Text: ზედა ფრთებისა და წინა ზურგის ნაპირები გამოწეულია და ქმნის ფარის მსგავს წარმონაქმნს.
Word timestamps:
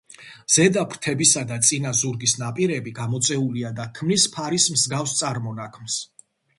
ზედა 0.53 0.85
ფრთებისა 0.93 1.43
და 1.51 1.57
წინა 1.67 1.91
ზურგის 2.01 2.35
ნაპირები 2.45 2.95
გამოწეულია 3.03 3.75
და 3.83 3.89
ქმნის 4.01 4.29
ფარის 4.39 4.71
მსგავს 4.79 5.19
წარმონაქმნს. 5.23 6.05